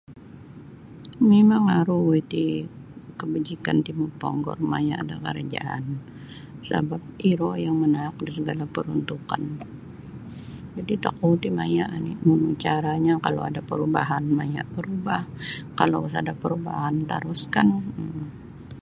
Mimang 1.29 1.65
aru 1.79 1.99
iti 2.21 2.45
kabajikan 3.19 3.77
ti 3.85 3.91
moponggor 3.99 4.57
maya' 4.71 5.05
da 5.09 5.15
karajaan 5.25 5.83
sabap 6.67 7.03
iro 7.31 7.51
yang 7.65 7.75
manaak 7.81 8.15
da 8.25 8.29
sagala 8.37 8.65
paruntukan. 8.75 9.43
Jadi' 10.75 11.01
tokou 11.05 11.31
ti 11.41 11.49
maya' 11.57 11.91
oni 11.95 12.11
nunu 12.25 12.49
caranyo 12.63 13.15
kalau 13.25 13.41
ada' 13.49 13.67
parubahan 13.69 14.25
maya' 14.37 14.69
barubah 14.73 15.23
kalau 15.79 15.99
sada' 16.13 16.39
parubahan 16.41 16.95
taruskan 17.09 17.67
um. 18.01 18.25